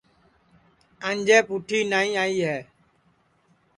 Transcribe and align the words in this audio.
انجے 1.07 1.37
پُٹھی 1.47 1.79
نائی 1.91 2.09
آئی 2.21 2.37
ہے 2.47 2.59